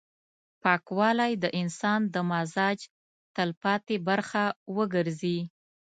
[0.63, 2.79] پاکوالی د انسان د مزاج
[3.35, 4.43] تلپاتې برخه
[4.77, 5.39] وګرځي.